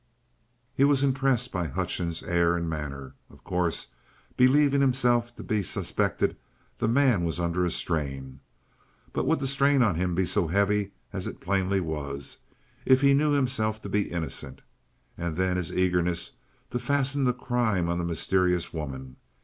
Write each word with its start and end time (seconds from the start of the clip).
He 0.73 0.83
was 0.83 1.03
impressed 1.03 1.51
by 1.51 1.67
Hutchings' 1.67 2.23
air 2.23 2.57
and 2.57 2.67
manner. 2.67 3.13
Of 3.29 3.43
course, 3.43 3.85
believing 4.35 4.81
himself 4.81 5.35
to 5.35 5.43
be 5.43 5.61
suspected, 5.61 6.35
the 6.79 6.87
man 6.87 7.23
was 7.23 7.39
under 7.39 7.63
a 7.63 7.69
strain. 7.69 8.39
But 9.13 9.27
would 9.27 9.39
the 9.39 9.45
strain 9.45 9.83
on 9.83 9.93
him 9.93 10.15
be 10.15 10.25
so 10.25 10.47
heavy 10.47 10.93
as 11.13 11.27
it 11.27 11.39
plainly 11.39 11.79
was, 11.81 12.39
if 12.83 13.01
he 13.01 13.13
knew 13.13 13.33
himself 13.33 13.79
to 13.83 13.89
be 13.89 14.09
innocent? 14.11 14.61
And 15.19 15.37
then 15.37 15.55
his 15.55 15.71
eagerness 15.71 16.31
to 16.71 16.79
fasten 16.79 17.25
the 17.25 17.31
crime 17.31 17.87
on 17.87 17.99
the 17.99 18.03
mysterious 18.03 18.73
woman. 18.73 19.17